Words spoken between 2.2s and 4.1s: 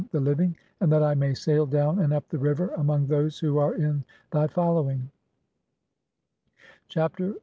the river among "those who are in